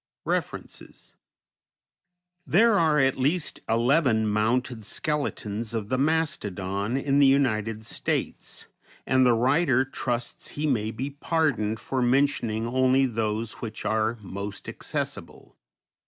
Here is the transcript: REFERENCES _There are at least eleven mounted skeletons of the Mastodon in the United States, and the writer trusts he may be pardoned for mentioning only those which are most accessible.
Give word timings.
REFERENCES 0.25 1.13
_There 2.49 2.75
are 2.75 2.97
at 2.97 3.19
least 3.19 3.59
eleven 3.69 4.27
mounted 4.27 4.83
skeletons 4.83 5.75
of 5.75 5.89
the 5.89 5.97
Mastodon 5.99 6.97
in 6.97 7.19
the 7.19 7.27
United 7.27 7.85
States, 7.85 8.65
and 9.05 9.27
the 9.27 9.35
writer 9.35 9.85
trusts 9.85 10.47
he 10.57 10.65
may 10.65 10.89
be 10.89 11.11
pardoned 11.11 11.79
for 11.79 12.01
mentioning 12.01 12.65
only 12.65 13.05
those 13.05 13.61
which 13.61 13.85
are 13.85 14.17
most 14.23 14.67
accessible. 14.67 15.55